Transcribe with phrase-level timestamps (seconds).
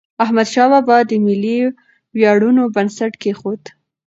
[0.23, 1.59] احمدشاه بابا د ملي
[2.15, 3.61] ویاړونو بنسټ کېښود.